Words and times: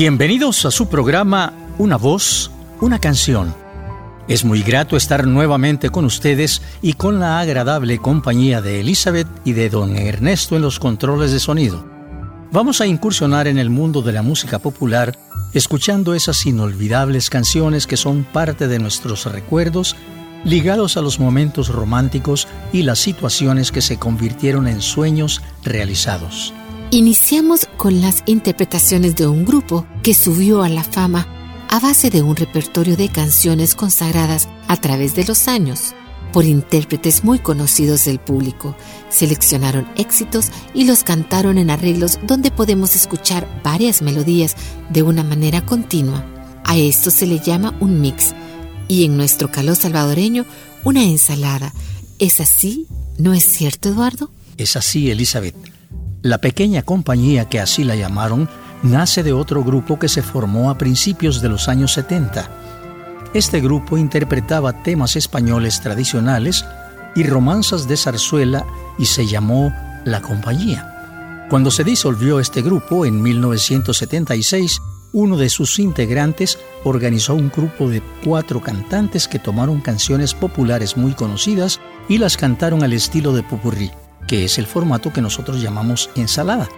Bienvenidos 0.00 0.64
a 0.64 0.70
su 0.70 0.88
programa 0.88 1.52
Una 1.76 1.96
voz, 1.96 2.52
una 2.80 3.00
canción. 3.00 3.52
Es 4.28 4.44
muy 4.44 4.62
grato 4.62 4.96
estar 4.96 5.26
nuevamente 5.26 5.90
con 5.90 6.04
ustedes 6.04 6.62
y 6.80 6.92
con 6.92 7.18
la 7.18 7.40
agradable 7.40 7.98
compañía 7.98 8.62
de 8.62 8.78
Elizabeth 8.78 9.26
y 9.44 9.54
de 9.54 9.68
don 9.68 9.96
Ernesto 9.96 10.54
en 10.54 10.62
los 10.62 10.78
controles 10.78 11.32
de 11.32 11.40
sonido. 11.40 11.84
Vamos 12.52 12.80
a 12.80 12.86
incursionar 12.86 13.48
en 13.48 13.58
el 13.58 13.70
mundo 13.70 14.00
de 14.00 14.12
la 14.12 14.22
música 14.22 14.60
popular 14.60 15.18
escuchando 15.52 16.14
esas 16.14 16.46
inolvidables 16.46 17.28
canciones 17.28 17.88
que 17.88 17.96
son 17.96 18.22
parte 18.22 18.68
de 18.68 18.78
nuestros 18.78 19.26
recuerdos 19.26 19.96
ligados 20.44 20.96
a 20.96 21.02
los 21.02 21.18
momentos 21.18 21.70
románticos 21.70 22.46
y 22.72 22.84
las 22.84 23.00
situaciones 23.00 23.72
que 23.72 23.82
se 23.82 23.98
convirtieron 23.98 24.68
en 24.68 24.80
sueños 24.80 25.42
realizados. 25.64 26.54
Iniciamos 26.92 27.67
con 27.78 28.02
las 28.02 28.24
interpretaciones 28.26 29.16
de 29.16 29.26
un 29.26 29.46
grupo 29.46 29.86
que 30.02 30.12
subió 30.12 30.62
a 30.62 30.68
la 30.68 30.82
fama 30.82 31.26
a 31.70 31.78
base 31.78 32.10
de 32.10 32.22
un 32.22 32.34
repertorio 32.34 32.96
de 32.96 33.08
canciones 33.08 33.74
consagradas 33.74 34.48
a 34.66 34.76
través 34.76 35.14
de 35.14 35.24
los 35.24 35.48
años 35.48 35.94
por 36.32 36.44
intérpretes 36.44 37.24
muy 37.24 37.38
conocidos 37.38 38.04
del 38.04 38.18
público. 38.18 38.76
Seleccionaron 39.10 39.88
éxitos 39.96 40.50
y 40.74 40.84
los 40.84 41.04
cantaron 41.04 41.56
en 41.56 41.70
arreglos 41.70 42.18
donde 42.24 42.50
podemos 42.50 42.96
escuchar 42.96 43.48
varias 43.62 44.02
melodías 44.02 44.56
de 44.90 45.02
una 45.02 45.22
manera 45.22 45.64
continua. 45.64 46.26
A 46.64 46.76
esto 46.76 47.10
se 47.10 47.26
le 47.26 47.38
llama 47.38 47.74
un 47.80 48.00
mix 48.00 48.34
y 48.88 49.04
en 49.04 49.16
nuestro 49.16 49.50
calor 49.50 49.76
salvadoreño 49.76 50.44
una 50.84 51.04
ensalada. 51.04 51.72
¿Es 52.18 52.40
así? 52.40 52.88
¿No 53.18 53.34
es 53.34 53.44
cierto, 53.44 53.88
Eduardo? 53.88 54.30
Es 54.56 54.76
así, 54.76 55.10
Elizabeth. 55.10 55.77
La 56.28 56.36
pequeña 56.36 56.82
compañía 56.82 57.46
que 57.46 57.58
así 57.58 57.84
la 57.84 57.96
llamaron 57.96 58.50
nace 58.82 59.22
de 59.22 59.32
otro 59.32 59.64
grupo 59.64 59.98
que 59.98 60.10
se 60.10 60.20
formó 60.20 60.68
a 60.68 60.76
principios 60.76 61.40
de 61.40 61.48
los 61.48 61.70
años 61.70 61.94
70. 61.94 62.50
Este 63.32 63.62
grupo 63.62 63.96
interpretaba 63.96 64.82
temas 64.82 65.16
españoles 65.16 65.80
tradicionales 65.80 66.66
y 67.16 67.22
romanzas 67.22 67.88
de 67.88 67.96
zarzuela 67.96 68.66
y 68.98 69.06
se 69.06 69.26
llamó 69.26 69.72
La 70.04 70.20
Compañía. 70.20 71.46
Cuando 71.48 71.70
se 71.70 71.82
disolvió 71.82 72.40
este 72.40 72.60
grupo 72.60 73.06
en 73.06 73.22
1976, 73.22 74.82
uno 75.14 75.38
de 75.38 75.48
sus 75.48 75.78
integrantes 75.78 76.58
organizó 76.84 77.36
un 77.36 77.48
grupo 77.48 77.88
de 77.88 78.02
cuatro 78.22 78.60
cantantes 78.60 79.28
que 79.28 79.38
tomaron 79.38 79.80
canciones 79.80 80.34
populares 80.34 80.94
muy 80.94 81.12
conocidas 81.12 81.80
y 82.06 82.18
las 82.18 82.36
cantaron 82.36 82.82
al 82.82 82.92
estilo 82.92 83.32
de 83.32 83.44
popurrí 83.44 83.90
que 84.28 84.44
es 84.44 84.58
el 84.58 84.66
formato 84.66 85.12
que 85.12 85.22
nosotros 85.22 85.60
llamamos 85.60 86.10
ensalada. 86.14 86.68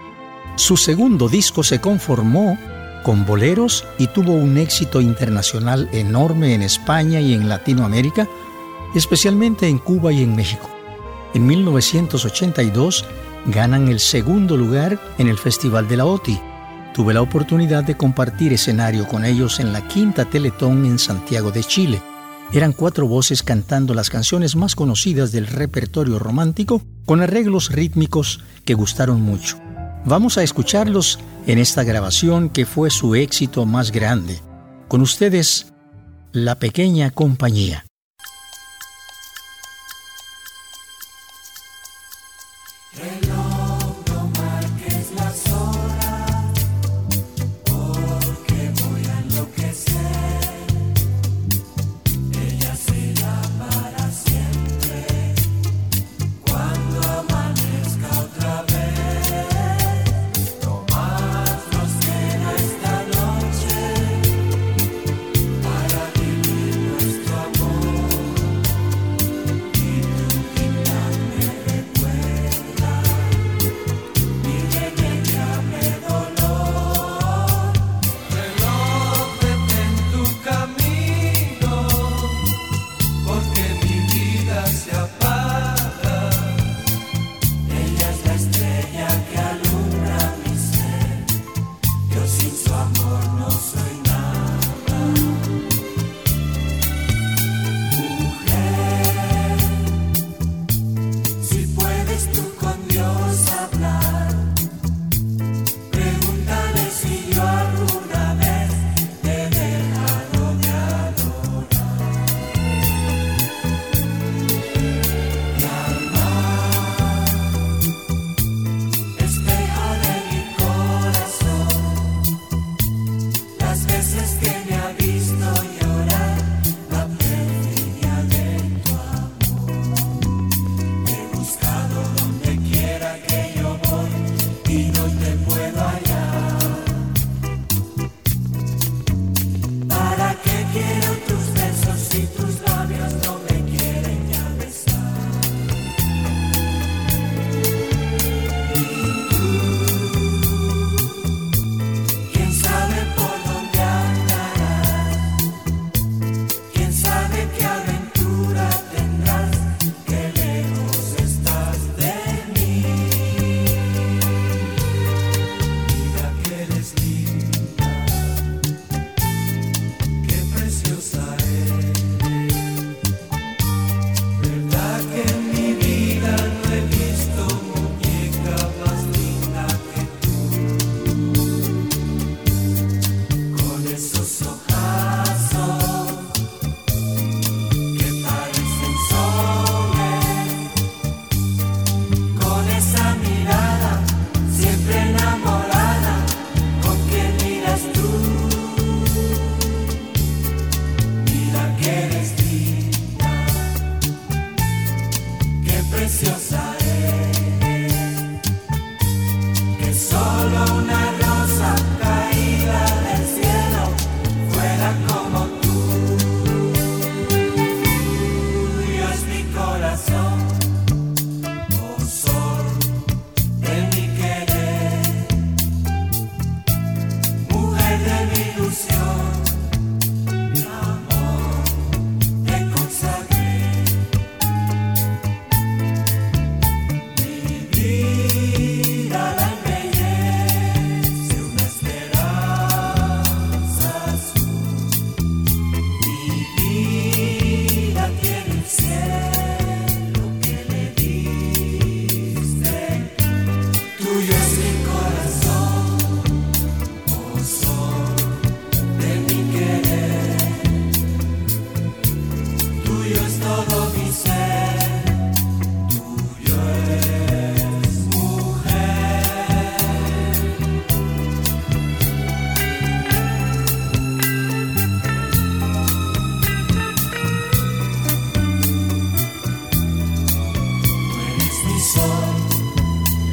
Su 0.55 0.77
segundo 0.77 1.29
disco 1.29 1.61
se 1.61 1.79
conformó 1.79 2.57
con 3.03 3.25
boleros 3.25 3.85
y 3.97 4.07
tuvo 4.07 4.33
un 4.33 4.57
éxito 4.57 5.01
internacional 5.01 5.89
enorme 5.91 6.55
en 6.55 6.61
España 6.61 7.19
y 7.19 7.33
en 7.33 7.49
Latinoamérica, 7.49 8.27
especialmente 8.95 9.67
en 9.67 9.77
Cuba 9.77 10.11
y 10.11 10.23
en 10.23 10.35
México. 10.35 10.69
En 11.33 11.45
1982 11.45 13.05
ganan 13.47 13.87
el 13.87 13.99
segundo 13.99 14.57
lugar 14.57 14.99
en 15.17 15.27
el 15.27 15.37
Festival 15.37 15.87
de 15.87 15.97
la 15.97 16.05
OTI. 16.05 16.39
Tuve 16.93 17.13
la 17.13 17.21
oportunidad 17.21 17.83
de 17.83 17.95
compartir 17.95 18.53
escenario 18.53 19.07
con 19.07 19.25
ellos 19.25 19.59
en 19.59 19.71
la 19.71 19.87
quinta 19.87 20.25
Teletón 20.25 20.85
en 20.85 20.99
Santiago 20.99 21.51
de 21.51 21.63
Chile. 21.63 22.01
Eran 22.51 22.73
cuatro 22.73 23.07
voces 23.07 23.43
cantando 23.43 23.93
las 23.93 24.09
canciones 24.09 24.57
más 24.57 24.75
conocidas 24.75 25.31
del 25.31 25.47
repertorio 25.47 26.19
romántico 26.19 26.81
con 27.11 27.19
arreglos 27.19 27.69
rítmicos 27.73 28.39
que 28.63 28.73
gustaron 28.73 29.21
mucho. 29.21 29.57
Vamos 30.05 30.37
a 30.37 30.43
escucharlos 30.43 31.19
en 31.45 31.59
esta 31.59 31.83
grabación 31.83 32.47
que 32.47 32.65
fue 32.65 32.89
su 32.89 33.15
éxito 33.15 33.65
más 33.65 33.91
grande. 33.91 34.39
Con 34.87 35.01
ustedes, 35.01 35.73
La 36.31 36.55
Pequeña 36.55 37.11
Compañía. 37.11 37.83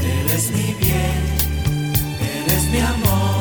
Eres 0.02 0.50
mi 0.50 0.74
bien, 0.74 1.22
eres 2.20 2.70
mi 2.72 2.78
amor. 2.78 3.38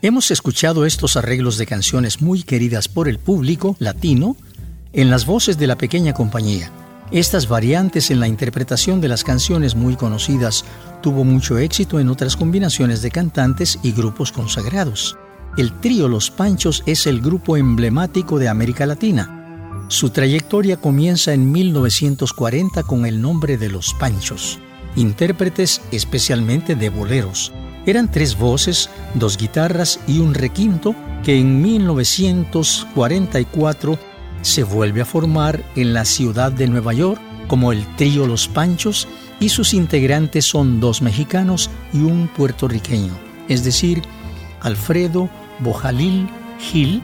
Hemos 0.00 0.30
escuchado 0.30 0.86
estos 0.86 1.16
arreglos 1.16 1.58
de 1.58 1.66
canciones 1.66 2.22
muy 2.22 2.44
queridas 2.44 2.88
por 2.88 3.08
el 3.08 3.18
público 3.18 3.76
latino 3.78 4.36
en 4.92 5.10
las 5.10 5.26
voces 5.26 5.58
de 5.58 5.66
la 5.66 5.76
pequeña 5.76 6.14
compañía. 6.14 6.70
Estas 7.10 7.48
variantes 7.48 8.10
en 8.10 8.20
la 8.20 8.28
interpretación 8.28 9.00
de 9.00 9.08
las 9.08 9.24
canciones 9.24 9.74
muy 9.74 9.96
conocidas 9.96 10.66
tuvo 11.02 11.24
mucho 11.24 11.56
éxito 11.56 12.00
en 12.00 12.10
otras 12.10 12.36
combinaciones 12.36 13.00
de 13.00 13.10
cantantes 13.10 13.78
y 13.82 13.92
grupos 13.92 14.30
consagrados. 14.30 15.16
El 15.56 15.72
trío 15.80 16.06
Los 16.06 16.30
Panchos 16.30 16.82
es 16.84 17.06
el 17.06 17.22
grupo 17.22 17.56
emblemático 17.56 18.38
de 18.38 18.48
América 18.48 18.84
Latina. 18.84 19.86
Su 19.88 20.10
trayectoria 20.10 20.76
comienza 20.76 21.32
en 21.32 21.50
1940 21.50 22.82
con 22.82 23.06
el 23.06 23.22
nombre 23.22 23.56
de 23.56 23.70
Los 23.70 23.94
Panchos, 23.94 24.58
intérpretes 24.94 25.80
especialmente 25.90 26.74
de 26.74 26.90
boleros. 26.90 27.54
Eran 27.86 28.10
tres 28.10 28.36
voces, 28.36 28.90
dos 29.14 29.38
guitarras 29.38 29.98
y 30.06 30.18
un 30.18 30.34
requinto 30.34 30.94
que 31.24 31.40
en 31.40 31.62
1944 31.62 33.98
se 34.42 34.62
vuelve 34.62 35.02
a 35.02 35.04
formar 35.04 35.62
en 35.76 35.94
la 35.94 36.04
ciudad 36.04 36.52
de 36.52 36.68
Nueva 36.68 36.92
York 36.92 37.20
como 37.48 37.72
el 37.72 37.84
trío 37.96 38.26
Los 38.26 38.48
Panchos 38.48 39.08
y 39.40 39.48
sus 39.48 39.74
integrantes 39.74 40.44
son 40.44 40.80
dos 40.80 41.02
mexicanos 41.02 41.70
y 41.92 41.98
un 41.98 42.28
puertorriqueño, 42.28 43.12
es 43.48 43.64
decir, 43.64 44.02
Alfredo 44.60 45.28
Bojalil 45.60 46.28
Gil, 46.58 47.02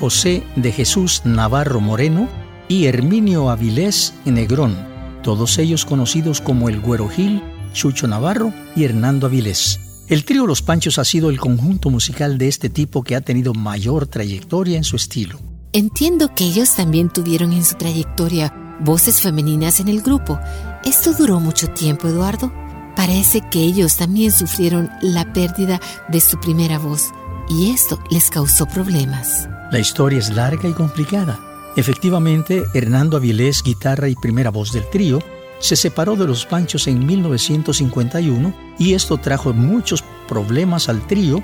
José 0.00 0.42
de 0.56 0.72
Jesús 0.72 1.22
Navarro 1.24 1.80
Moreno 1.80 2.28
y 2.68 2.86
Herminio 2.86 3.50
Avilés 3.50 4.14
Negrón, 4.24 4.76
todos 5.22 5.58
ellos 5.58 5.84
conocidos 5.84 6.40
como 6.40 6.68
el 6.68 6.80
Güero 6.80 7.08
Gil, 7.08 7.42
Chucho 7.72 8.08
Navarro 8.08 8.52
y 8.74 8.84
Hernando 8.84 9.26
Avilés. 9.26 9.80
El 10.08 10.24
trío 10.24 10.46
Los 10.46 10.62
Panchos 10.62 10.98
ha 10.98 11.04
sido 11.04 11.30
el 11.30 11.40
conjunto 11.40 11.90
musical 11.90 12.38
de 12.38 12.48
este 12.48 12.70
tipo 12.70 13.02
que 13.02 13.16
ha 13.16 13.20
tenido 13.20 13.54
mayor 13.54 14.06
trayectoria 14.06 14.76
en 14.76 14.84
su 14.84 14.96
estilo. 14.96 15.38
Entiendo 15.76 16.30
que 16.34 16.44
ellos 16.44 16.74
también 16.74 17.10
tuvieron 17.10 17.52
en 17.52 17.62
su 17.62 17.74
trayectoria 17.74 18.50
voces 18.80 19.20
femeninas 19.20 19.78
en 19.78 19.88
el 19.88 20.00
grupo. 20.00 20.40
¿Esto 20.86 21.12
duró 21.12 21.38
mucho 21.38 21.68
tiempo, 21.68 22.08
Eduardo? 22.08 22.50
Parece 22.96 23.42
que 23.50 23.58
ellos 23.58 23.98
también 23.98 24.32
sufrieron 24.32 24.88
la 25.02 25.34
pérdida 25.34 25.78
de 26.08 26.22
su 26.22 26.40
primera 26.40 26.78
voz 26.78 27.10
y 27.50 27.72
esto 27.72 28.02
les 28.10 28.30
causó 28.30 28.64
problemas. 28.64 29.50
La 29.70 29.78
historia 29.78 30.18
es 30.18 30.30
larga 30.30 30.66
y 30.66 30.72
complicada. 30.72 31.38
Efectivamente, 31.76 32.64
Hernando 32.72 33.18
Avilés, 33.18 33.62
guitarra 33.62 34.08
y 34.08 34.14
primera 34.14 34.48
voz 34.48 34.72
del 34.72 34.88
trío, 34.88 35.18
se 35.58 35.76
separó 35.76 36.16
de 36.16 36.26
los 36.26 36.46
Panchos 36.46 36.86
en 36.86 37.04
1951 37.04 38.54
y 38.78 38.94
esto 38.94 39.18
trajo 39.18 39.52
muchos 39.52 40.02
problemas 40.26 40.88
al 40.88 41.06
trío 41.06 41.42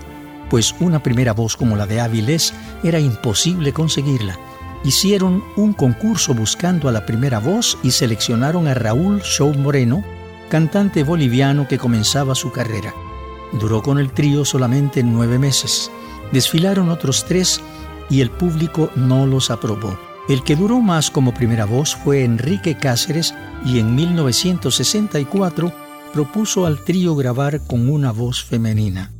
pues 0.52 0.74
una 0.80 1.02
primera 1.02 1.32
voz 1.32 1.56
como 1.56 1.76
la 1.76 1.86
de 1.86 2.02
Avilés 2.02 2.52
era 2.84 3.00
imposible 3.00 3.72
conseguirla. 3.72 4.38
Hicieron 4.84 5.42
un 5.56 5.72
concurso 5.72 6.34
buscando 6.34 6.90
a 6.90 6.92
la 6.92 7.06
primera 7.06 7.38
voz 7.38 7.78
y 7.82 7.92
seleccionaron 7.92 8.68
a 8.68 8.74
Raúl 8.74 9.22
Show 9.22 9.54
Moreno, 9.54 10.04
cantante 10.50 11.04
boliviano 11.04 11.66
que 11.68 11.78
comenzaba 11.78 12.34
su 12.34 12.52
carrera. 12.52 12.92
Duró 13.58 13.82
con 13.82 13.98
el 13.98 14.12
trío 14.12 14.44
solamente 14.44 15.02
nueve 15.02 15.38
meses. 15.38 15.90
Desfilaron 16.32 16.90
otros 16.90 17.24
tres 17.24 17.62
y 18.10 18.20
el 18.20 18.28
público 18.30 18.90
no 18.94 19.24
los 19.24 19.50
aprobó. 19.50 19.98
El 20.28 20.42
que 20.42 20.54
duró 20.54 20.82
más 20.82 21.10
como 21.10 21.32
primera 21.32 21.64
voz 21.64 21.96
fue 21.96 22.24
Enrique 22.24 22.76
Cáceres 22.76 23.34
y 23.64 23.78
en 23.78 23.94
1964 23.94 25.72
propuso 26.12 26.66
al 26.66 26.84
trío 26.84 27.16
grabar 27.16 27.66
con 27.66 27.88
una 27.88 28.12
voz 28.12 28.44
femenina. 28.44 29.12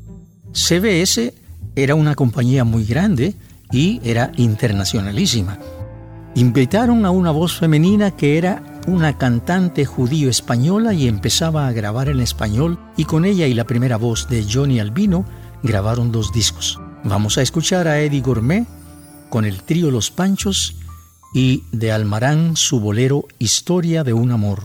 CBS 0.52 1.35
era 1.75 1.94
una 1.94 2.14
compañía 2.14 2.64
muy 2.64 2.85
grande 2.85 3.35
y 3.71 4.00
era 4.04 4.32
internacionalísima. 4.37 5.59
Invitaron 6.35 7.04
a 7.04 7.11
una 7.11 7.30
voz 7.30 7.59
femenina 7.59 8.11
que 8.11 8.38
era 8.38 8.62
una 8.87 9.18
cantante 9.18 9.85
judío 9.85 10.28
española 10.30 10.92
y 10.94 11.09
empezaba 11.09 11.68
a 11.68 11.73
grabar 11.73 12.09
en 12.09 12.21
español 12.21 12.78
y 12.97 13.04
con 13.04 13.25
ella 13.25 13.47
y 13.47 13.54
la 13.54 13.64
primera 13.64 13.97
voz 13.97 14.28
de 14.28 14.44
Johnny 14.50 14.80
Albino 14.80 15.25
grabaron 15.62 16.11
dos 16.11 16.32
discos. 16.32 16.80
Vamos 17.04 17.38
a 17.38 17.42
escuchar 17.42 17.88
a 17.88 18.00
Eddie 18.00 18.21
Gourmet 18.21 18.66
con 19.28 19.44
el 19.44 19.62
trío 19.62 19.90
Los 19.90 20.11
Panchos 20.11 20.76
y 21.35 21.64
de 21.73 21.92
Almarán 21.92 22.56
su 22.56 22.80
bolero 22.80 23.26
Historia 23.38 24.04
de 24.04 24.12
un 24.12 24.30
amor. 24.32 24.64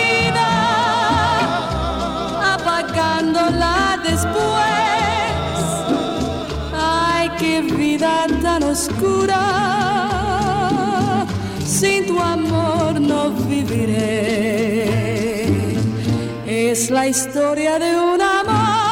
Es 16.71 16.89
la 16.89 17.05
historia 17.05 17.77
de 17.79 17.99
un 17.99 18.21
amor. 18.21 18.91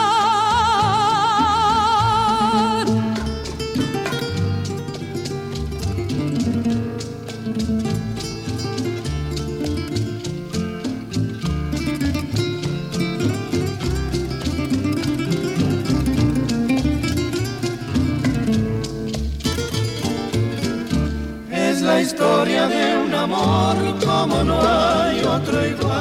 Historia 22.01 22.65
de 22.67 22.97
un 22.97 23.13
amor 23.13 23.75
como 24.05 24.43
no 24.43 24.59
hay 24.61 25.21
otro 25.21 25.65
igual, 25.65 25.98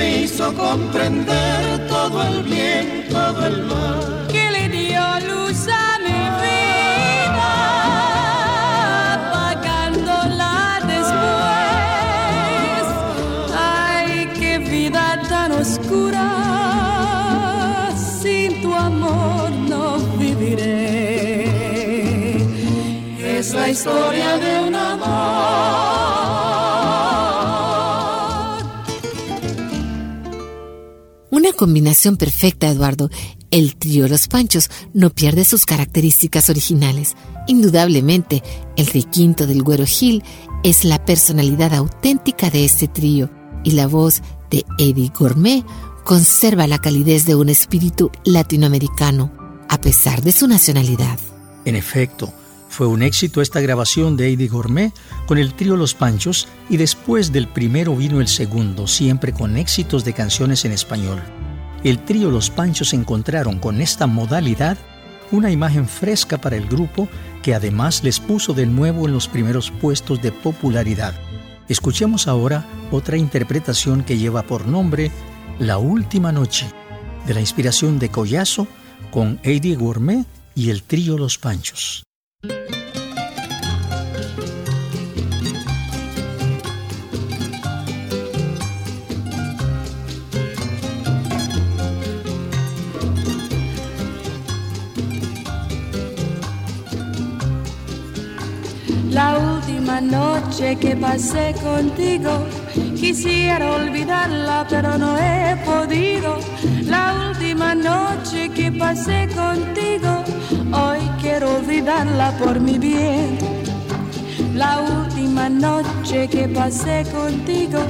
me 0.00 0.08
hizo 0.22 0.46
comprender 0.54 1.86
todo 1.86 2.22
el 2.28 2.42
bien, 2.44 3.04
todo 3.10 3.46
el 3.46 3.56
mal. 3.64 4.26
Que 4.32 4.44
le 4.56 4.64
dio 4.78 5.02
luz 5.30 5.60
a 5.68 5.86
mi 6.06 6.22
vida, 6.44 7.52
apagándola 9.18 10.54
después. 10.94 12.84
Ay, 13.54 14.10
qué 14.38 14.52
vida 14.58 15.06
tan 15.28 15.50
oscura, 15.52 16.26
sin 18.20 18.62
tu 18.62 18.70
amor 18.74 19.50
no 19.72 19.84
viviré. 20.22 20.70
Es 23.38 23.46
la 23.52 23.68
historia 23.68 24.38
de 24.44 24.52
un 24.66 24.74
amor. 24.74 26.19
Combinación 31.60 32.16
perfecta, 32.16 32.68
Eduardo. 32.68 33.10
El 33.50 33.76
trío 33.76 34.08
Los 34.08 34.28
Panchos 34.28 34.70
no 34.94 35.10
pierde 35.10 35.44
sus 35.44 35.66
características 35.66 36.48
originales. 36.48 37.16
Indudablemente, 37.48 38.42
el 38.78 38.86
requinto 38.86 39.46
del 39.46 39.62
Güero 39.62 39.84
Gil 39.84 40.24
es 40.64 40.84
la 40.84 41.04
personalidad 41.04 41.74
auténtica 41.74 42.48
de 42.48 42.64
este 42.64 42.88
trío 42.88 43.28
y 43.62 43.72
la 43.72 43.88
voz 43.88 44.22
de 44.50 44.64
Eddie 44.78 45.12
Gourmet 45.14 45.62
conserva 46.02 46.66
la 46.66 46.78
calidez 46.78 47.26
de 47.26 47.34
un 47.34 47.50
espíritu 47.50 48.10
latinoamericano, 48.24 49.30
a 49.68 49.82
pesar 49.82 50.22
de 50.22 50.32
su 50.32 50.48
nacionalidad. 50.48 51.18
En 51.66 51.76
efecto, 51.76 52.32
fue 52.70 52.86
un 52.86 53.02
éxito 53.02 53.42
esta 53.42 53.60
grabación 53.60 54.16
de 54.16 54.32
Eddie 54.32 54.48
Gourmet 54.48 54.94
con 55.26 55.36
el 55.36 55.52
trío 55.52 55.76
Los 55.76 55.92
Panchos 55.92 56.48
y 56.70 56.78
después 56.78 57.32
del 57.32 57.48
primero 57.48 57.94
vino 57.96 58.18
el 58.18 58.28
segundo, 58.28 58.86
siempre 58.86 59.34
con 59.34 59.58
éxitos 59.58 60.06
de 60.06 60.14
canciones 60.14 60.64
en 60.64 60.72
español. 60.72 61.20
El 61.82 61.98
trío 62.04 62.30
Los 62.30 62.50
Panchos 62.50 62.92
encontraron 62.92 63.58
con 63.58 63.80
esta 63.80 64.06
modalidad 64.06 64.76
una 65.30 65.50
imagen 65.50 65.88
fresca 65.88 66.38
para 66.38 66.56
el 66.56 66.66
grupo 66.66 67.08
que 67.42 67.54
además 67.54 68.04
les 68.04 68.20
puso 68.20 68.52
de 68.52 68.66
nuevo 68.66 69.06
en 69.06 69.14
los 69.14 69.28
primeros 69.28 69.70
puestos 69.70 70.20
de 70.20 70.30
popularidad. 70.30 71.14
Escuchemos 71.68 72.28
ahora 72.28 72.66
otra 72.90 73.16
interpretación 73.16 74.02
que 74.02 74.18
lleva 74.18 74.42
por 74.42 74.66
nombre 74.66 75.10
La 75.58 75.78
Última 75.78 76.32
Noche, 76.32 76.66
de 77.26 77.32
la 77.32 77.40
inspiración 77.40 77.98
de 77.98 78.10
Collazo 78.10 78.66
con 79.10 79.40
Eddie 79.42 79.76
Gourmet 79.76 80.26
y 80.54 80.68
el 80.68 80.82
trío 80.82 81.16
Los 81.16 81.38
Panchos. 81.38 82.02
Última 100.00 100.40
noche 100.40 100.76
que 100.76 100.96
pasé 100.96 101.54
contigo, 101.62 102.30
quisiera 102.96 103.72
olvidarla, 103.72 104.66
pero 104.68 104.96
no 104.96 105.16
he 105.18 105.56
podido. 105.64 106.38
La 106.84 107.28
última 107.28 107.74
noche 107.74 108.48
que 108.50 108.72
pasé 108.72 109.28
contigo, 109.34 110.24
hoy 110.72 111.00
quiero 111.20 111.56
olvidarla 111.56 112.32
por 112.38 112.60
mi 112.60 112.78
bien. 112.78 113.38
La 114.54 114.80
última 114.80 115.48
noche 115.50 116.28
que 116.28 116.48
pasé 116.48 117.04
contigo, 117.12 117.80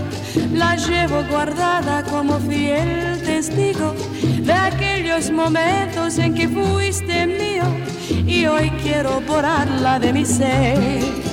la 0.53 0.77
llevo 0.77 1.23
guardada 1.31 2.03
como 2.05 2.39
fiel 2.41 3.23
testigo 3.23 3.95
de 4.43 4.53
aquellos 4.53 5.31
momentos 5.31 6.19
en 6.19 6.35
que 6.35 6.49
fuiste 6.49 7.27
mío 7.27 7.65
y 8.27 8.47
hoy 8.47 8.71
quiero 8.83 9.21
borrarla 9.21 10.01
de 10.01 10.13
mi 10.13 10.25
ser. 10.25 11.30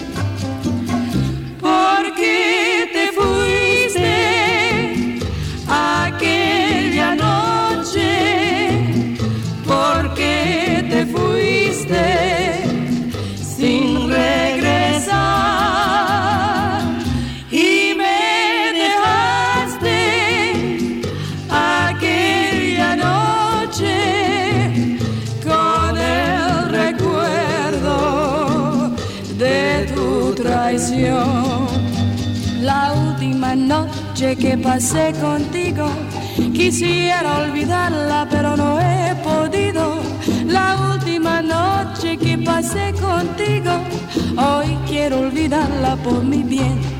Que 34.39 34.57
pasé 34.57 35.13
contigo, 35.21 35.87
quisiera 36.53 37.39
olvidarla, 37.39 38.27
pero 38.29 38.55
no 38.55 38.79
he 38.79 39.15
podido. 39.23 39.99
La 40.45 40.93
última 40.93 41.41
noche 41.41 42.17
que 42.17 42.37
pasé 42.37 42.93
contigo, 42.93 43.71
hoy 44.37 44.77
quiero 44.87 45.19
olvidarla 45.19 45.95
por 45.97 46.23
mi 46.23 46.43
bien. 46.43 46.96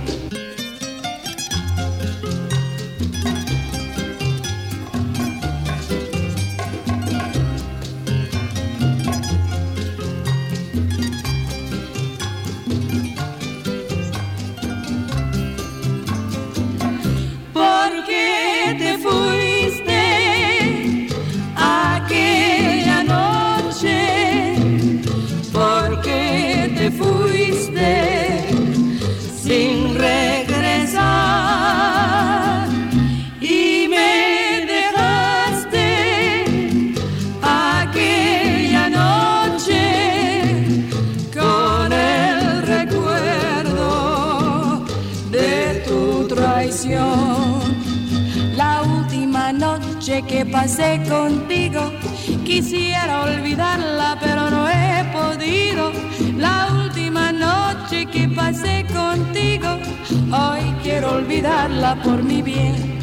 Hoy 60.32 60.76
quiero 60.84 61.16
olvidarla 61.16 62.02
por 62.04 62.24
mi 62.24 62.42
bien. 62.42 63.00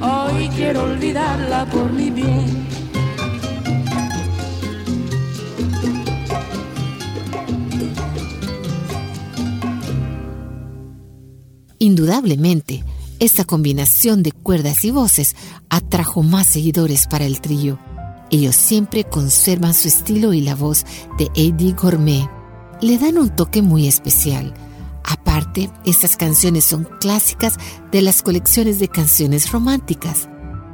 Hoy 0.00 0.48
quiero 0.54 0.84
olvidarla 0.84 1.66
por 1.66 1.92
mi 1.92 2.10
bien. 2.10 2.66
Indudablemente, 11.78 12.84
esta 13.18 13.44
combinación 13.44 14.22
de 14.22 14.32
cuerdas 14.32 14.84
y 14.84 14.90
voces 14.90 15.36
atrajo 15.68 16.22
más 16.22 16.46
seguidores 16.46 17.06
para 17.06 17.26
el 17.26 17.40
trío. 17.40 17.78
Ellos 18.30 18.56
siempre 18.56 19.04
conservan 19.04 19.72
su 19.72 19.88
estilo 19.88 20.32
y 20.32 20.40
la 20.40 20.54
voz 20.54 20.84
de 21.18 21.28
Eddie 21.34 21.72
Gourmet. 21.72 22.28
Le 22.80 22.98
dan 22.98 23.18
un 23.18 23.30
toque 23.30 23.62
muy 23.62 23.86
especial. 23.86 24.52
Aparte, 25.06 25.70
estas 25.84 26.16
canciones 26.16 26.64
son 26.64 26.88
clásicas 27.00 27.54
de 27.92 28.02
las 28.02 28.22
colecciones 28.22 28.80
de 28.80 28.88
canciones 28.88 29.52
románticas. 29.52 30.28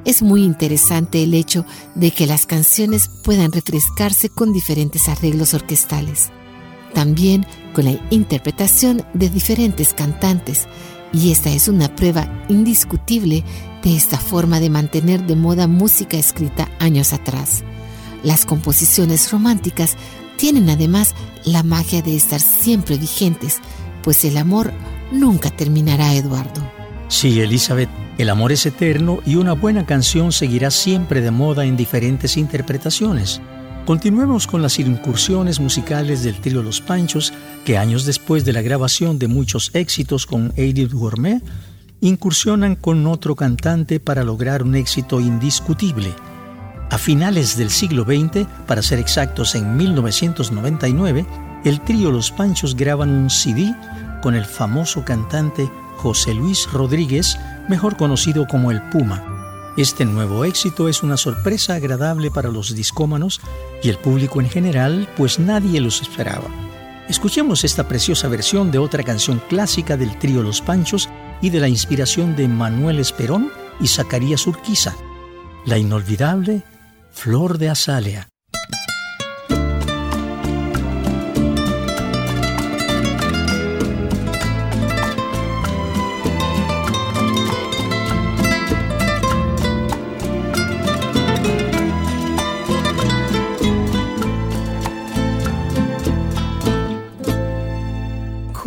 Es 0.06 0.22
muy 0.22 0.42
interesante 0.42 1.22
el 1.22 1.34
hecho 1.34 1.66
de 1.94 2.10
que 2.10 2.26
las 2.26 2.46
canciones 2.46 3.08
puedan 3.08 3.52
refrescarse 3.52 4.30
con 4.30 4.52
diferentes 4.52 5.08
arreglos 5.08 5.52
orquestales. 5.52 6.30
También 6.94 7.46
con 7.74 7.84
la 7.84 8.00
interpretación 8.10 9.04
de 9.12 9.28
diferentes 9.28 9.92
cantantes, 9.92 10.66
y 11.12 11.30
esta 11.30 11.50
es 11.50 11.68
una 11.68 11.94
prueba 11.94 12.26
indiscutible 12.48 13.44
de 13.82 13.96
esta 13.96 14.18
forma 14.18 14.60
de 14.60 14.70
mantener 14.70 15.26
de 15.26 15.36
moda 15.36 15.66
música 15.66 16.16
escrita 16.16 16.70
años 16.78 17.12
atrás. 17.12 17.64
Las 18.22 18.46
composiciones 18.46 19.30
románticas 19.30 19.96
tienen 20.36 20.70
además 20.70 21.14
la 21.44 21.62
magia 21.62 22.02
de 22.02 22.16
estar 22.16 22.40
siempre 22.40 22.96
vigentes, 22.96 23.60
pues 24.02 24.24
el 24.24 24.36
amor 24.36 24.72
nunca 25.12 25.50
terminará, 25.50 26.14
Eduardo. 26.14 26.62
Sí, 27.08 27.40
Elizabeth, 27.40 27.90
el 28.18 28.30
amor 28.30 28.52
es 28.52 28.66
eterno 28.66 29.20
y 29.26 29.36
una 29.36 29.52
buena 29.52 29.86
canción 29.86 30.32
seguirá 30.32 30.70
siempre 30.70 31.20
de 31.20 31.30
moda 31.30 31.64
en 31.64 31.76
diferentes 31.76 32.36
interpretaciones. 32.36 33.40
Continuemos 33.84 34.46
con 34.46 34.62
las 34.62 34.78
incursiones 34.78 35.58
musicales 35.58 36.22
del 36.22 36.36
trío 36.40 36.62
Los 36.62 36.80
Panchos, 36.80 37.32
que 37.64 37.78
años 37.78 38.06
después 38.06 38.44
de 38.44 38.52
la 38.52 38.62
grabación 38.62 39.18
de 39.18 39.26
muchos 39.28 39.70
éxitos 39.74 40.24
con 40.24 40.52
Edith 40.56 40.92
Gourmet, 40.92 41.42
incursionan 42.00 42.76
con 42.76 43.06
otro 43.06 43.34
cantante 43.34 43.98
para 43.98 44.22
lograr 44.22 44.62
un 44.62 44.76
éxito 44.76 45.20
indiscutible. 45.20 46.12
A 46.90 46.98
finales 46.98 47.56
del 47.56 47.70
siglo 47.70 48.04
XX, 48.04 48.46
para 48.66 48.82
ser 48.82 48.98
exactos 48.98 49.54
en 49.54 49.76
1999, 49.76 51.26
el 51.64 51.80
trío 51.80 52.10
Los 52.10 52.30
Panchos 52.30 52.76
graban 52.76 53.10
un 53.10 53.30
CD 53.30 53.74
con 54.22 54.34
el 54.34 54.44
famoso 54.44 55.04
cantante 55.04 55.70
José 55.96 56.34
Luis 56.34 56.70
Rodríguez, 56.72 57.38
mejor 57.68 57.96
conocido 57.96 58.46
como 58.46 58.70
el 58.70 58.82
Puma. 58.90 59.72
Este 59.76 60.04
nuevo 60.04 60.44
éxito 60.44 60.88
es 60.88 61.02
una 61.02 61.16
sorpresa 61.16 61.74
agradable 61.74 62.30
para 62.30 62.50
los 62.50 62.74
discómanos 62.74 63.40
y 63.82 63.88
el 63.88 63.98
público 63.98 64.40
en 64.40 64.50
general, 64.50 65.08
pues 65.16 65.38
nadie 65.38 65.80
los 65.80 66.02
esperaba. 66.02 66.48
Escuchemos 67.08 67.64
esta 67.64 67.88
preciosa 67.88 68.28
versión 68.28 68.70
de 68.70 68.78
otra 68.78 69.02
canción 69.02 69.40
clásica 69.48 69.96
del 69.96 70.18
trío 70.18 70.42
Los 70.42 70.60
Panchos 70.60 71.08
y 71.40 71.50
de 71.50 71.60
la 71.60 71.68
inspiración 71.68 72.36
de 72.36 72.48
Manuel 72.48 72.98
Esperón 72.98 73.50
y 73.80 73.88
Zacarías 73.88 74.46
Urquiza, 74.46 74.94
la 75.64 75.78
inolvidable 75.78 76.62
Flor 77.12 77.58
de 77.58 77.70
Azalea. 77.70 78.28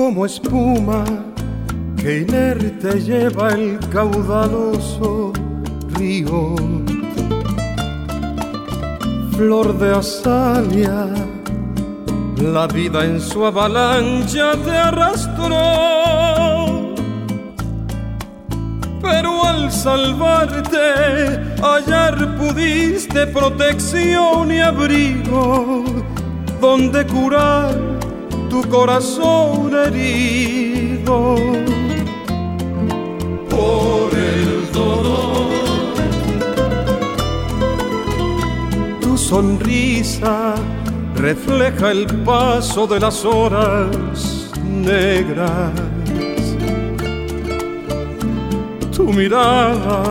Como 0.06 0.28
espuma 0.28 1.04
que 1.98 2.20
inerte 2.20 3.02
lleva 3.02 3.50
el 3.54 3.80
caudaloso 3.90 5.34
río. 5.96 6.56
Flor 9.36 9.76
de 9.80 9.96
azalia, 9.96 11.08
la 12.38 12.68
vida 12.68 13.04
en 13.04 13.20
su 13.20 13.44
avalancha 13.48 14.52
te 14.64 14.78
arrastró. 14.78 15.56
Pero 19.02 19.44
al 19.44 19.72
salvarte, 19.72 20.86
hallar 21.64 22.38
pudiste 22.38 23.26
protección 23.26 24.52
y 24.52 24.60
abrigo 24.60 25.84
donde 26.62 27.08
curar 27.08 27.95
tu 28.56 28.64
corazón 28.70 29.74
herido 29.86 31.36
por 33.50 34.14
el 34.14 34.72
dolor. 34.72 35.50
Tu 39.02 39.18
sonrisa 39.18 40.56
refleja 41.16 41.92
el 41.92 42.06
paso 42.24 42.88
de 42.88 43.02
las 43.02 43.26
horas 43.26 44.50
negras. 44.64 45.74
Tu 48.96 49.12
mirada, 49.12 50.04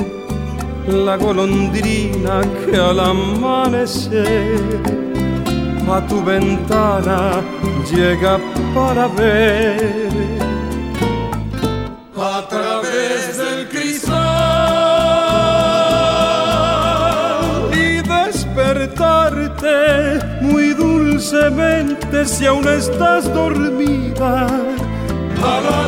la 0.88 1.15
golondrina 1.17 2.41
que 2.65 2.75
al 2.75 2.99
amanecer 2.99 4.60
a 5.91 6.01
tu 6.08 6.23
ventana 6.23 7.41
llega 7.85 8.39
para 8.73 9.07
ver. 9.07 10.19
A 12.15 12.47
través 12.49 13.37
del 13.37 13.69
cristal. 13.69 14.19
Y 17.73 18.01
despertarte 18.01 19.75
muy 20.41 20.73
dulcemente 20.73 22.25
si 22.25 22.45
aún 22.45 22.67
estás 22.67 23.33
dormida. 23.33 24.47
A 25.41 25.61
la 25.61 25.87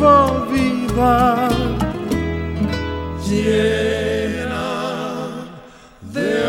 vida 0.00 1.48
llena 3.28 4.70
de 6.12 6.42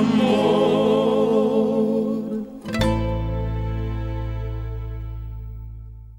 amor. 0.00 0.48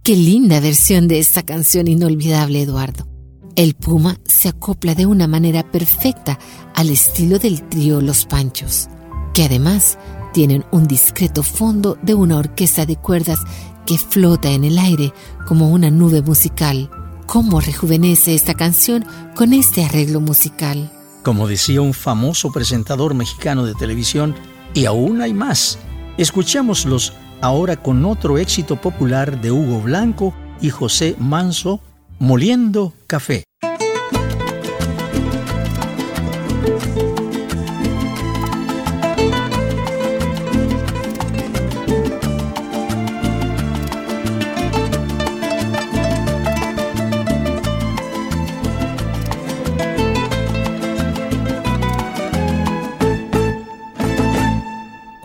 Qué 0.04 0.16
linda 0.16 0.60
versión 0.60 1.08
de 1.08 1.18
esta 1.20 1.42
canción 1.44 1.88
inolvidable, 1.88 2.62
Eduardo. 2.62 3.08
El 3.56 3.74
Puma 3.74 4.20
se 4.26 4.50
acopla 4.50 4.94
de 4.94 5.08
una 5.08 5.28
manera 5.28 5.64
perfecta 5.64 6.38
al 6.76 6.92
estilo 6.92 7.40
del 7.40 7.68
trío 7.68 8.02
Los 8.02 8.26
Panchos, 8.26 8.88
que 9.34 9.46
además 9.46 9.98
tienen 10.32 10.64
un 10.72 10.86
discreto 10.86 11.42
fondo 11.42 11.98
de 12.04 12.14
una 12.14 12.38
orquesta 12.38 12.86
de 12.86 12.96
cuerdas 12.96 13.40
que 13.89 13.97
flota 13.97 14.52
en 14.52 14.65
el 14.65 14.78
aire 14.78 15.15
como 15.47 15.71
una 15.71 15.89
nube 15.89 16.21
musical. 16.21 16.91
¿Cómo 17.25 17.60
rejuvenece 17.60 18.36
esta 18.36 18.54
canción 18.54 19.04
con 19.36 19.52
este 19.52 19.84
arreglo 19.84 20.21
musical? 20.21 20.91
Como 21.23 21.47
decía 21.47 21.82
un 21.82 21.95
famoso 21.95 22.52
presentador 22.52 23.15
mexicano 23.15 23.65
de 23.65 23.73
televisión, 23.73 24.36
y 24.75 24.86
aún 24.86 25.21
hay 25.23 25.34
más. 25.34 25.80
Escuchémoslos 26.19 27.13
ahora 27.41 27.82
con 27.82 28.06
otro 28.06 28.38
éxito 28.38 28.80
popular 28.80 29.41
de 29.41 29.52
Hugo 29.52 29.82
Blanco 29.82 30.36
y 30.62 30.69
José 30.69 31.15
Manso, 31.17 31.80
Moliendo 32.19 32.93
Café. 33.08 33.49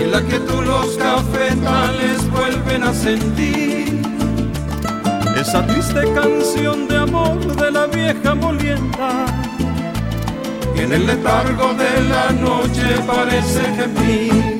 en 0.00 0.12
la 0.12 0.22
que 0.22 0.38
tú 0.40 0.62
los 0.62 0.96
cafetales 0.96 2.30
vuelven 2.30 2.84
a 2.84 2.94
sentir. 2.94 4.02
Esa 5.40 5.66
triste 5.66 6.00
canción 6.14 6.88
de 6.88 6.96
amor 6.98 7.38
de 7.56 7.70
la 7.70 7.86
vieja 7.86 8.34
molienda 8.34 9.26
y 10.76 10.80
en 10.80 10.92
el 10.92 11.06
letargo 11.06 11.74
de 11.74 12.02
la 12.08 12.30
noche 12.32 12.86
parece 13.06 13.62
gemir. 13.76 14.59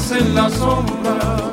renacen 0.00 0.34
las 0.34 0.52
sombras 0.54 1.52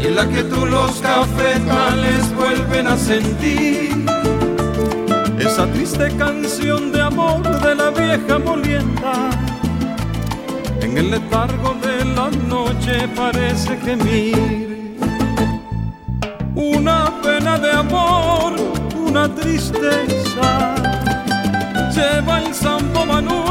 y 0.00 0.06
en 0.06 0.16
la 0.16 0.28
que 0.28 0.42
tú 0.44 0.66
los 0.66 1.00
cafetales 1.00 2.34
vuelven 2.34 2.86
a 2.86 2.96
sentir 2.96 4.06
esa 5.38 5.66
triste 5.66 6.08
canción 6.16 6.92
de 6.92 7.02
amor 7.02 7.42
de 7.60 7.74
la 7.74 7.90
vieja 7.90 8.38
molienda. 8.38 9.30
En 10.80 10.96
el 10.96 11.10
letargo 11.10 11.76
de 11.82 12.04
la 12.04 12.30
noche 12.48 13.08
parece 13.14 13.76
gemir 13.78 14.96
una 16.54 17.12
pena 17.22 17.58
de 17.58 17.72
amor, 17.72 18.54
una 18.96 19.32
tristeza. 19.34 20.74
Lleva 21.94 22.38
el 22.40 22.54
Santo 22.54 23.04
Manuel 23.06 23.49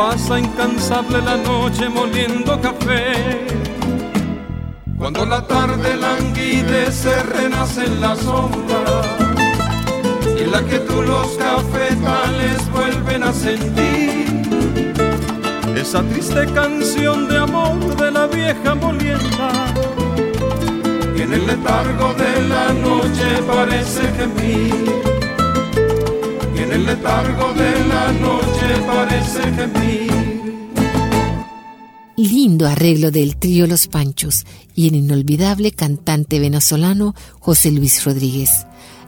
Pasa 0.00 0.38
incansable 0.38 1.20
la 1.20 1.36
noche 1.36 1.86
moliendo 1.90 2.58
café. 2.58 3.44
Cuando 4.96 5.26
la 5.26 5.46
tarde 5.46 5.94
languidece, 5.94 7.22
renacen 7.24 8.00
las 8.00 8.18
sombras 8.20 9.06
y 10.38 10.44
en 10.44 10.52
la 10.52 10.62
que 10.62 10.78
tú 10.78 11.02
los 11.02 11.36
cafetales 11.36 12.70
vuelven 12.72 13.24
a 13.24 13.32
sentir 13.34 14.42
esa 15.76 16.02
triste 16.04 16.46
canción 16.54 17.28
de 17.28 17.36
amor 17.36 17.94
de 17.96 18.10
la 18.10 18.26
vieja 18.26 18.74
molienda. 18.74 19.50
Y 21.14 21.20
en 21.20 21.34
el 21.34 21.46
letargo 21.46 22.14
de 22.14 22.48
la 22.48 22.72
noche 22.72 23.26
parece 23.46 24.00
gemir 24.16 25.09
en 26.70 26.80
el 26.80 26.86
letargo 26.86 27.52
de 27.54 27.84
la 27.86 28.12
noche 28.12 28.82
parece 28.86 29.42
gemir. 29.54 30.10
Lindo 32.16 32.66
arreglo 32.66 33.10
del 33.10 33.36
trío 33.36 33.66
Los 33.66 33.88
Panchos 33.88 34.44
y 34.74 34.88
el 34.88 34.94
inolvidable 34.94 35.72
cantante 35.72 36.38
venezolano 36.38 37.14
José 37.40 37.72
Luis 37.72 38.04
Rodríguez. 38.04 38.50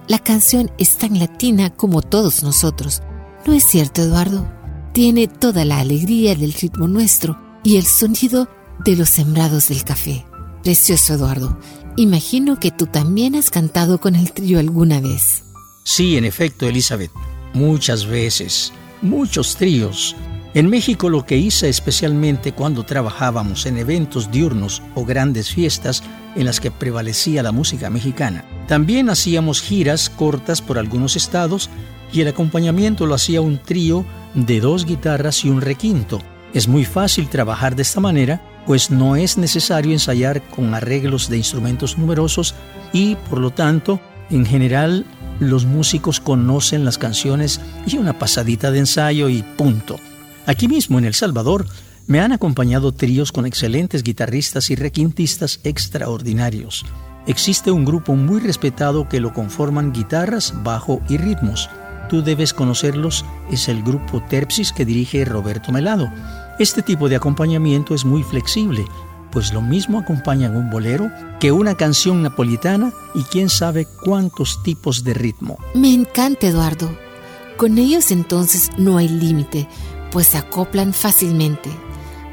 La 0.08 0.18
canción 0.18 0.70
es 0.78 0.96
tan 0.96 1.18
latina 1.18 1.70
como 1.70 2.02
todos 2.02 2.42
nosotros. 2.42 3.02
¿No 3.46 3.52
es 3.52 3.64
cierto, 3.64 4.02
Eduardo? 4.02 4.50
Tiene 4.92 5.28
toda 5.28 5.64
la 5.64 5.78
alegría 5.78 6.34
del 6.34 6.52
ritmo 6.52 6.88
nuestro 6.88 7.38
y 7.62 7.76
el 7.76 7.84
sonido 7.84 8.48
de 8.84 8.96
los 8.96 9.08
sembrados 9.08 9.68
del 9.68 9.84
café. 9.84 10.24
Precioso, 10.62 11.14
Eduardo. 11.14 11.58
Imagino 11.96 12.58
que 12.58 12.70
tú 12.70 12.86
también 12.86 13.34
has 13.34 13.50
cantado 13.50 14.00
con 14.00 14.16
el 14.16 14.32
trío 14.32 14.58
alguna 14.58 15.00
vez. 15.00 15.44
Sí, 15.84 16.16
en 16.16 16.24
efecto, 16.24 16.66
Elizabeth 16.66 17.10
muchas 17.52 18.06
veces, 18.06 18.72
muchos 19.00 19.56
tríos. 19.56 20.16
En 20.54 20.68
México 20.68 21.08
lo 21.08 21.24
que 21.24 21.38
hice 21.38 21.68
especialmente 21.68 22.52
cuando 22.52 22.84
trabajábamos 22.84 23.64
en 23.64 23.78
eventos 23.78 24.30
diurnos 24.30 24.82
o 24.94 25.04
grandes 25.04 25.50
fiestas 25.50 26.02
en 26.36 26.44
las 26.44 26.60
que 26.60 26.70
prevalecía 26.70 27.42
la 27.42 27.52
música 27.52 27.88
mexicana. 27.88 28.44
También 28.68 29.08
hacíamos 29.08 29.62
giras 29.62 30.10
cortas 30.10 30.60
por 30.60 30.78
algunos 30.78 31.16
estados 31.16 31.70
y 32.12 32.20
el 32.20 32.28
acompañamiento 32.28 33.06
lo 33.06 33.14
hacía 33.14 33.40
un 33.40 33.58
trío 33.58 34.04
de 34.34 34.60
dos 34.60 34.84
guitarras 34.84 35.44
y 35.44 35.48
un 35.48 35.60
requinto. 35.62 36.20
Es 36.52 36.68
muy 36.68 36.84
fácil 36.84 37.28
trabajar 37.28 37.74
de 37.74 37.82
esta 37.82 38.00
manera, 38.00 38.42
pues 38.66 38.90
no 38.90 39.16
es 39.16 39.38
necesario 39.38 39.92
ensayar 39.92 40.42
con 40.50 40.74
arreglos 40.74 41.30
de 41.30 41.38
instrumentos 41.38 41.96
numerosos 41.96 42.54
y, 42.92 43.16
por 43.30 43.38
lo 43.38 43.50
tanto, 43.50 44.00
en 44.30 44.44
general 44.44 45.06
los 45.40 45.64
músicos 45.64 46.20
conocen 46.20 46.84
las 46.84 46.98
canciones 46.98 47.60
y 47.86 47.96
una 47.96 48.18
pasadita 48.18 48.70
de 48.70 48.80
ensayo 48.80 49.28
y 49.28 49.42
punto. 49.42 49.96
Aquí 50.46 50.68
mismo 50.68 50.98
en 50.98 51.04
El 51.04 51.14
Salvador 51.14 51.66
me 52.06 52.20
han 52.20 52.32
acompañado 52.32 52.92
tríos 52.92 53.32
con 53.32 53.46
excelentes 53.46 54.02
guitarristas 54.02 54.70
y 54.70 54.74
requintistas 54.74 55.60
extraordinarios. 55.64 56.84
Existe 57.26 57.70
un 57.70 57.84
grupo 57.84 58.16
muy 58.16 58.40
respetado 58.40 59.08
que 59.08 59.20
lo 59.20 59.32
conforman 59.32 59.92
guitarras, 59.92 60.52
bajo 60.64 61.00
y 61.08 61.16
ritmos. 61.16 61.70
Tú 62.10 62.22
debes 62.22 62.52
conocerlos, 62.52 63.24
es 63.50 63.68
el 63.68 63.82
grupo 63.82 64.22
Terpsis 64.28 64.72
que 64.72 64.84
dirige 64.84 65.24
Roberto 65.24 65.70
Melado. 65.70 66.10
Este 66.58 66.82
tipo 66.82 67.08
de 67.08 67.16
acompañamiento 67.16 67.94
es 67.94 68.04
muy 68.04 68.24
flexible, 68.24 68.84
pues 69.32 69.52
lo 69.52 69.62
mismo 69.62 69.98
acompañan 69.98 70.56
un 70.56 70.70
bolero 70.70 71.10
que 71.40 71.50
una 71.50 71.74
canción 71.74 72.22
napolitana 72.22 72.92
y 73.14 73.22
quién 73.24 73.48
sabe 73.48 73.86
cuántos 74.04 74.62
tipos 74.62 75.02
de 75.02 75.14
ritmo. 75.14 75.58
Me 75.74 75.92
encanta, 75.92 76.46
Eduardo. 76.46 76.96
Con 77.56 77.78
ellos 77.78 78.10
entonces 78.10 78.70
no 78.76 78.98
hay 78.98 79.08
límite, 79.08 79.68
pues 80.10 80.28
se 80.28 80.38
acoplan 80.38 80.92
fácilmente. 80.92 81.70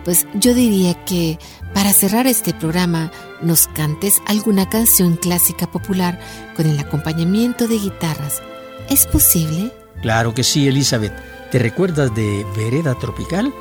Pues 0.03 0.27
yo 0.33 0.53
diría 0.53 1.05
que 1.05 1.39
para 1.73 1.93
cerrar 1.93 2.27
este 2.27 2.53
programa 2.53 3.11
nos 3.41 3.67
cantes 3.67 4.21
alguna 4.27 4.69
canción 4.69 5.15
clásica 5.17 5.71
popular 5.71 6.19
con 6.55 6.67
el 6.67 6.79
acompañamiento 6.79 7.67
de 7.67 7.79
guitarras. 7.79 8.41
¿Es 8.89 9.05
posible? 9.05 9.71
Claro 10.01 10.33
que 10.33 10.43
sí, 10.43 10.67
Elizabeth. 10.67 11.13
¿Te 11.51 11.59
recuerdas 11.59 12.13
de 12.15 12.45
Vereda 12.55 12.95
Tropical? 12.95 13.53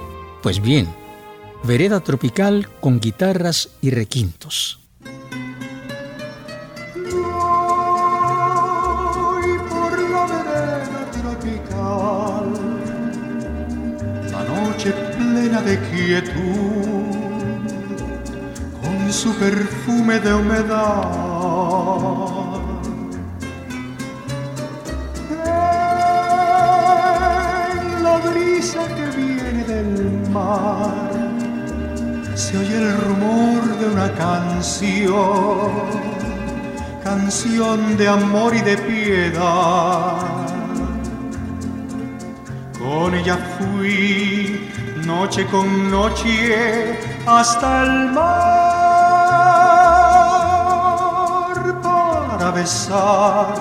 Pues 0.42 0.61
bien, 0.61 0.88
Vereda 1.64 2.01
tropical 2.01 2.68
con 2.81 3.01
guitarras 3.01 3.71
y 3.81 3.90
requintos. 3.90 4.81
Voy 6.94 7.18
por 9.68 9.92
la 10.11 10.27
vereda 10.27 11.11
tropical, 11.11 12.47
la 14.31 14.42
noche 14.44 14.92
plena 14.92 15.61
de 15.62 15.79
quietud, 15.90 17.03
con 18.81 19.12
su 19.12 19.35
perfume 19.35 20.21
de 20.21 20.35
humedad. 20.35 21.29
Se 32.50 32.56
oye 32.56 32.78
el 32.78 32.96
rumor 33.02 33.62
de 33.78 33.87
una 33.90 34.11
canción, 34.14 35.70
canción 37.04 37.94
de 37.98 38.08
amor 38.08 38.54
y 38.54 38.62
de 38.62 38.78
piedad. 38.78 40.16
Con 42.78 43.14
ella 43.14 43.37
fui 43.58 44.70
noche 45.04 45.44
con 45.46 45.90
noche 45.90 46.98
hasta 47.26 47.82
el 47.82 48.12
mar 48.12 48.24
para 51.82 52.50
besar 52.50 53.56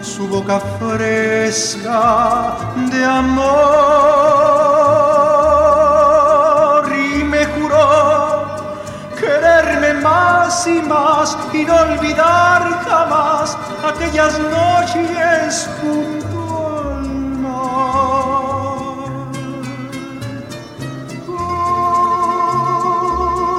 su 0.00 0.26
boca 0.26 0.58
fresca 0.78 2.56
de 2.90 3.04
amor 3.04 4.59
más 10.50 10.66
y 10.66 10.82
más 10.82 11.38
y 11.52 11.64
no 11.64 11.76
olvidar 11.76 12.82
jamás 12.84 13.56
aquellas 13.84 14.36
noches 14.40 15.70
junto 15.80 16.38
al 16.76 17.08
mar. 17.38 17.70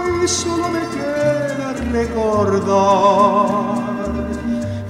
Hoy 0.10 0.28
solo 0.28 0.68
me 0.68 0.84
queda 0.96 1.70
recordar, 1.94 3.80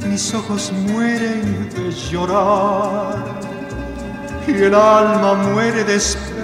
mis 0.07 0.33
ojos 0.33 0.71
mueren 0.73 1.69
de 1.69 1.91
llorar 1.91 3.15
y 4.47 4.53
el 4.53 4.73
alma 4.73 5.35
muere 5.35 5.83
de 5.83 5.95
esperar. 5.97 6.40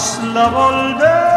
Hazla 0.00 0.48
volver. 0.48 1.30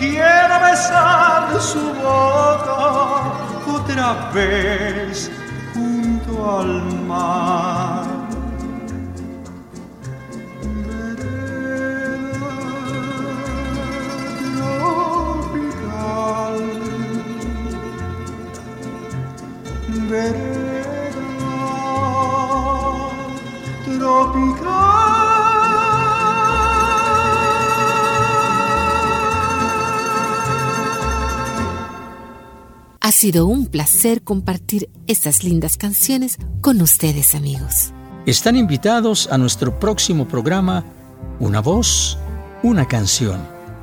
Quiero 0.00 0.56
besar 0.66 1.60
su 1.60 1.84
boca 2.02 2.74
otra 3.76 4.08
vez 4.34 5.30
junto 5.74 6.32
al 6.58 6.72
mar. 7.06 7.71
Sido 33.22 33.46
un 33.46 33.66
placer 33.66 34.22
compartir 34.24 34.90
estas 35.06 35.44
lindas 35.44 35.76
canciones 35.76 36.38
con 36.60 36.82
ustedes 36.82 37.36
amigos. 37.36 37.92
Están 38.26 38.56
invitados 38.56 39.28
a 39.30 39.38
nuestro 39.38 39.78
próximo 39.78 40.26
programa 40.26 40.84
Una 41.38 41.60
voz, 41.60 42.18
una 42.64 42.88
canción. 42.88 43.40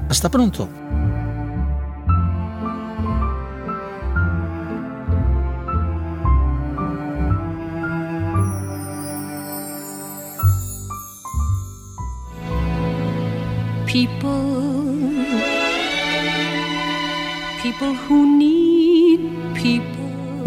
Hasta 0.09 0.29
pronto. 0.29 0.67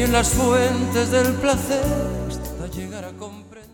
Bebí 0.00 0.02
en 0.02 0.12
las 0.12 0.30
fuentes 0.30 1.10
del 1.10 1.34
placer 1.34 1.84
hasta 2.28 2.66
llegar 2.68 3.04
a 3.04 3.12
comprender. 3.12 3.68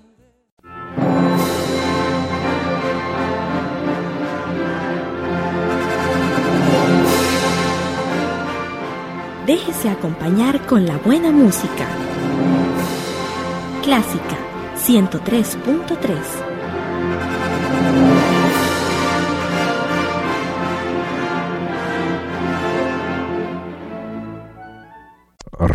Déjese 9.46 9.88
acompañar 9.88 10.66
con 10.66 10.86
la 10.86 10.96
buena 10.98 11.30
música. 11.30 11.86
Clásica 13.82 14.36
103.3 14.76 16.55